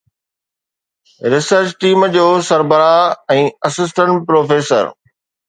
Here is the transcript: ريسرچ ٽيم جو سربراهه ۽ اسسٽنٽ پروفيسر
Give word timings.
ريسرچ 1.33 1.67
ٽيم 1.83 2.05
جو 2.15 2.23
سربراهه 2.47 3.37
۽ 3.37 3.45
اسسٽنٽ 3.71 4.27
پروفيسر 4.33 4.93